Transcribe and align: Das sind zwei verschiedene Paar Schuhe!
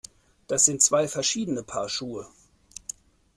Das 0.47 0.65
sind 0.65 0.81
zwei 0.81 1.07
verschiedene 1.07 1.61
Paar 1.61 1.87
Schuhe! 1.87 2.25